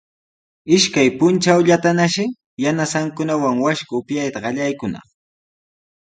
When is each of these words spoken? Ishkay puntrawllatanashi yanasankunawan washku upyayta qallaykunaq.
Ishkay 0.75 1.09
puntrawllatanashi 1.19 2.25
yanasankunawan 2.63 3.57
washku 3.65 3.93
upyayta 4.01 4.37
qallaykunaq. 4.43 5.05